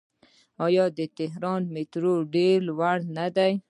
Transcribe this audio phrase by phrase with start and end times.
[0.65, 3.47] آیا د تهران میټرو ډیره لویه نه ده؟